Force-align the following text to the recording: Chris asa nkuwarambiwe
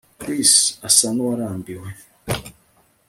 Chris 0.21 0.53
asa 0.87 1.07
nkuwarambiwe 1.15 1.89